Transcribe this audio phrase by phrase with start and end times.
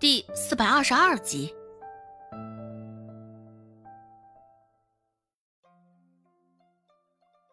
[0.00, 1.52] 第四百二十二集。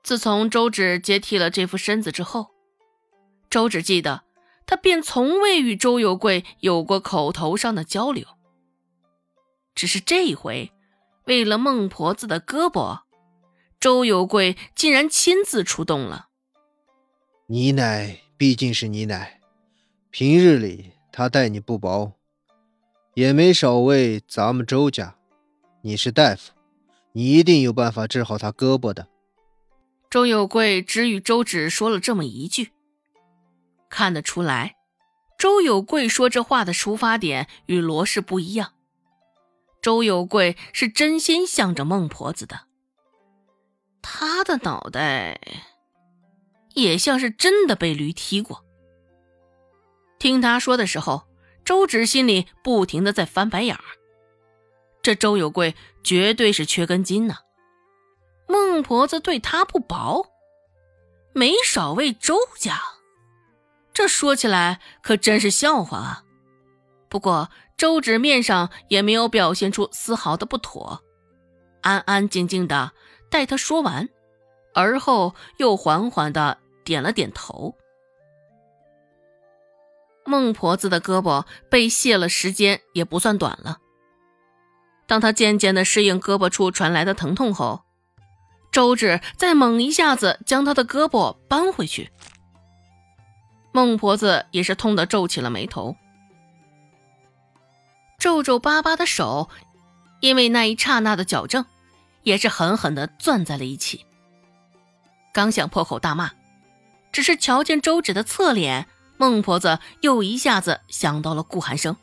[0.04, 2.52] 自从周芷接替了这副身子之后，
[3.50, 4.26] 周芷记得
[4.68, 8.28] 他便从未与周有贵有过口头上的交流。
[9.74, 10.72] 只是这一回，
[11.24, 13.02] 为了孟婆子的胳膊，
[13.80, 16.28] 周有贵竟然亲自出动了。
[17.48, 19.42] 你奶毕竟是你奶，
[20.12, 22.14] 平日里他待你不薄。
[23.16, 25.16] 也没少为咱们周家。
[25.82, 26.52] 你是大夫，
[27.14, 29.08] 你一定有办法治好他胳膊的。
[30.10, 32.74] 周有贵只与周芷说了这么一句，
[33.90, 34.76] 看得出来，
[35.38, 38.74] 周有贵说这话的出发点与罗氏不一样。
[39.82, 42.64] 周有贵是真心向着孟婆子的，
[44.02, 45.40] 他的脑袋
[46.74, 48.66] 也像是真的被驴踢过。
[50.20, 51.24] 听他说的时候。
[51.66, 53.84] 周芷心里不停的在翻白眼儿，
[55.02, 57.40] 这周有贵绝对是缺根筋呐！
[58.48, 60.28] 孟婆子对他不薄，
[61.34, 62.80] 没少为周家，
[63.92, 66.24] 这说起来可真是笑话啊！
[67.10, 71.02] 不过周芷面上也没有表现出丝毫的不妥，
[71.82, 72.92] 安安静静的
[73.32, 74.08] 待他说完，
[74.76, 77.76] 而后又缓缓的点了点头。
[80.26, 83.78] 孟婆子的胳膊被卸了，时间也不算短了。
[85.08, 87.84] 当她渐渐的适应胳膊处传来的疼痛后，
[88.72, 92.12] 周芷再猛一下子将她的胳膊扳回去。
[93.72, 95.96] 孟婆子也是痛得皱起了眉头，
[98.18, 99.50] 皱皱巴巴的手，
[100.22, 101.66] 因为那一刹那的矫正，
[102.24, 104.06] 也是狠狠的攥在了一起。
[105.34, 106.32] 刚想破口大骂，
[107.12, 108.88] 只是瞧见周芷的侧脸。
[109.18, 111.96] 孟婆子又一下子想到了顾寒生，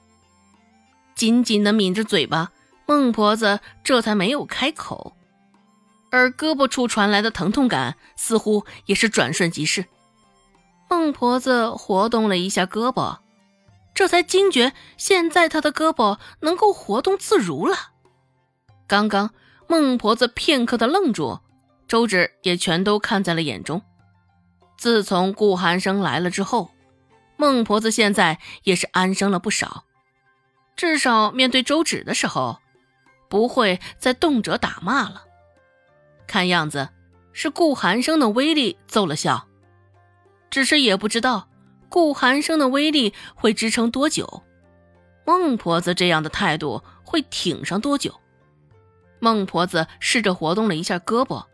[1.15, 2.53] 紧紧的抿着嘴巴，
[2.87, 5.15] 孟婆子这才没有开口。
[6.11, 9.87] 而胳膊处传来的疼痛感似乎也是转瞬即逝。
[10.89, 13.19] 孟婆子活动了一下胳膊，
[13.95, 17.77] 这才惊觉现在她的胳膊能够活动自如了。
[18.87, 19.33] 刚刚
[19.69, 21.41] 孟婆子片刻的愣住，
[21.89, 23.81] 周芷也全都看在了眼中。
[24.77, 26.72] 自从顾寒生来了之后。
[27.43, 29.83] 孟婆子现在也是安生了不少，
[30.77, 32.61] 至少面对周芷的时候，
[33.29, 35.25] 不会再动辄打骂了。
[36.29, 36.91] 看样子
[37.33, 39.49] 是顾寒生的威力奏了效，
[40.51, 41.49] 只是也不知道
[41.89, 44.45] 顾寒生的威力会支撑多久，
[45.27, 48.21] 孟婆子这样的态度会挺上多久。
[49.19, 51.45] 孟婆子试着活动了一下胳膊，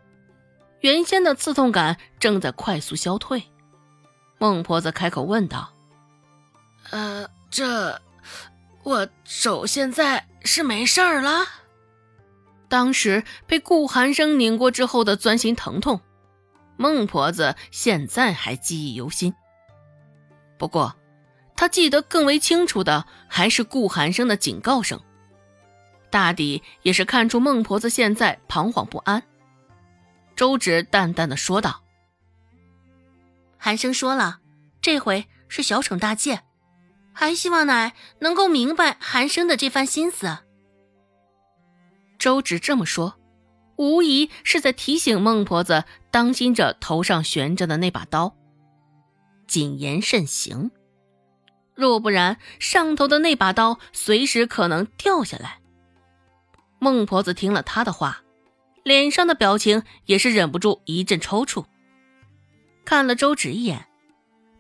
[0.81, 3.43] 原先的刺痛感正在快速消退。
[4.37, 5.73] 孟婆子开口问道。
[6.91, 8.01] 呃，这
[8.83, 11.47] 我手现在是没事儿了。
[12.69, 16.01] 当时被顾寒生拧过之后的钻心疼痛，
[16.77, 19.35] 孟婆子现在还记忆犹新。
[20.59, 20.97] 不过，
[21.57, 25.01] 她记得更为清楚的还是顾寒生的警告声，
[26.11, 29.23] 大抵也是看出孟婆子现在彷徨不安。
[30.37, 31.83] 周芷淡淡的说道
[33.59, 34.41] ：“寒生说了，
[34.81, 36.41] 这回是小惩大戒。”
[37.21, 40.39] 还希望奶能够明白寒生的这番心思。
[42.17, 43.17] 周芷这么说，
[43.75, 48.37] 无疑是在提醒孟婆子当心着头上悬着的那把刀，
[49.49, 50.71] 谨言慎行。
[51.75, 55.59] 若不然，上头的那把刀随时可能掉下来。
[56.79, 58.23] 孟婆子听了他的话，
[58.85, 61.65] 脸上的表情也是忍不住一阵抽搐，
[62.85, 63.87] 看了周芷一眼。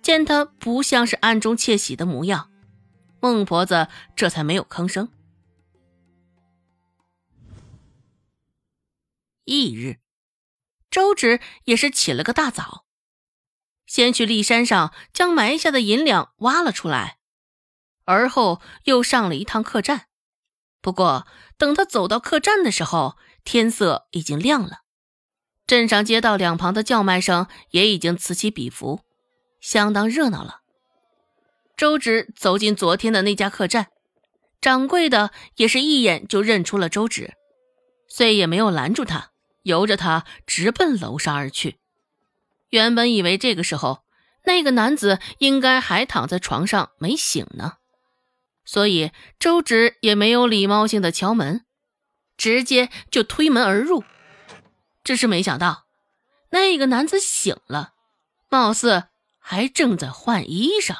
[0.00, 2.47] 见他不像是暗中窃喜的模样，
[3.20, 5.08] 孟婆子这才没有吭声。
[9.44, 9.98] 翌日，
[10.90, 12.84] 周芷也是起了个大早，
[13.86, 17.18] 先去骊山上将埋下的银两挖了出来，
[18.04, 20.08] 而后又上了一趟客栈。
[20.80, 21.26] 不过，
[21.56, 24.82] 等他走到客栈的时候，天色已经亮了，
[25.66, 29.00] 镇上街道两旁的叫卖声也已经此起彼伏。
[29.60, 30.60] 相当热闹了。
[31.78, 33.86] 周芷走进昨天的那家客栈，
[34.60, 37.34] 掌柜的也是一眼就认出了周芷，
[38.08, 39.30] 虽也没有拦住他，
[39.62, 41.78] 由着他直奔楼上而去。
[42.70, 44.02] 原本以为这个时候
[44.44, 47.74] 那个男子应该还躺在床上没醒呢，
[48.64, 51.64] 所以周芷也没有礼貌性的敲门，
[52.36, 54.02] 直接就推门而入。
[55.04, 55.86] 只是没想到，
[56.50, 57.92] 那个男子醒了，
[58.48, 59.04] 貌似。
[59.50, 60.94] 还正在换衣裳，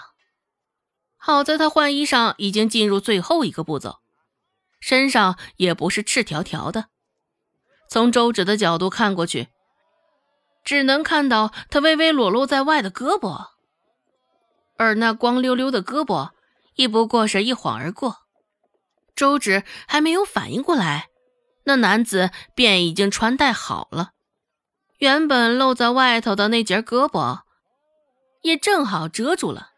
[1.29, 3.99] 好在他换衣裳已经进入最后一个步骤，
[4.81, 6.87] 身上也不是赤条条的。
[7.91, 9.49] 从周芷的角度看过去，
[10.65, 13.49] 只能看到他微微裸露在外的胳膊，
[14.79, 16.31] 而那光溜溜的胳膊，
[16.77, 18.21] 亦不过是一晃而过。
[19.15, 21.09] 周芷还没有反应过来，
[21.65, 24.13] 那男子便已经穿戴好了。
[24.97, 27.41] 原本露在外头的那截胳膊，
[28.41, 29.73] 也正好遮住了。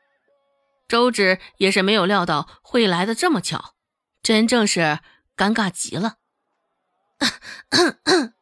[0.90, 3.76] 周芷也是没有料到会来的这么巧，
[4.24, 4.98] 真正是
[5.36, 6.16] 尴尬极了。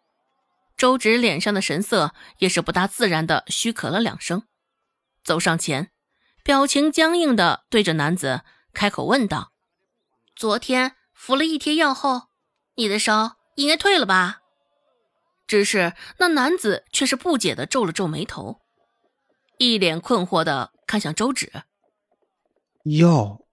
[0.75, 4.45] 周芷脸上的神色也是不大自然的，虚咳了两声，
[5.23, 5.91] 走上前，
[6.43, 8.41] 表情僵硬的对着男子
[8.73, 9.53] 开口问道
[10.35, 12.29] ：“昨天服了一贴药后，
[12.77, 14.41] 你的烧应该退了吧？”
[15.47, 18.63] 只是那男子却是不解的皱了皱眉头，
[19.59, 21.65] 一脸困惑的看向周芷。
[22.97, 23.45] 药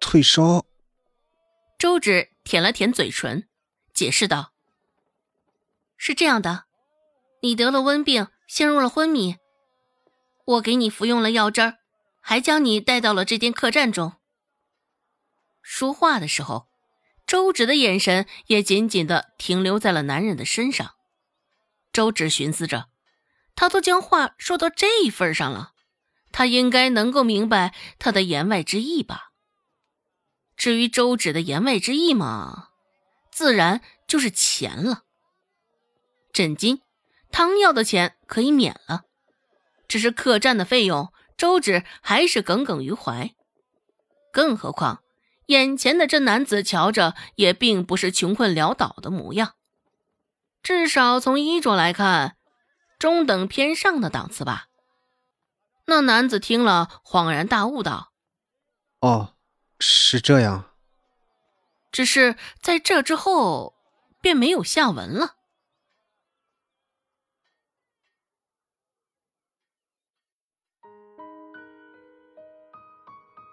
[0.00, 0.64] 退烧。
[1.76, 3.46] 周芷舔了舔嘴唇，
[3.92, 4.54] 解释道
[5.98, 6.64] ：“是这样的，
[7.42, 9.36] 你得了温病，陷入了昏迷。
[10.46, 11.78] 我给你服用了药汁儿，
[12.22, 14.14] 还将你带到了这间客栈中。”
[15.60, 16.68] 说话的时候，
[17.26, 20.94] 周芷的眼神也紧紧的停留在了男人的身上。
[21.92, 22.88] 周芷寻思着，
[23.54, 25.74] 他都将话说到这一份上了。
[26.32, 29.32] 他应该能够明白他的言外之意吧？
[30.56, 32.68] 至于周芷的言外之意嘛，
[33.30, 35.04] 自然就是钱了。
[36.32, 36.82] 诊金、
[37.30, 39.02] 汤药的钱可以免了，
[39.86, 43.34] 只是客栈的费用，周芷还是耿耿于怀。
[44.32, 45.02] 更何况，
[45.46, 49.54] 眼前的这男子瞧着也并不是穷困潦倒的模样，
[50.62, 52.36] 至少从衣着来看，
[52.98, 54.66] 中等偏上的档次吧。
[55.90, 58.12] 那男子听了，恍然大悟道
[59.00, 59.36] ：“哦，
[59.80, 60.76] 是这样。”
[61.90, 63.74] 只是在这之后，
[64.20, 65.36] 便没有下文了。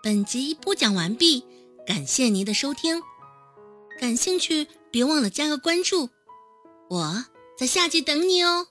[0.04, 1.46] 本集播讲完毕，
[1.88, 3.02] 感谢您的收听。
[3.98, 6.10] 感兴趣，别忘了加个关注，
[6.90, 7.26] 我
[7.58, 8.68] 在下集等你哦。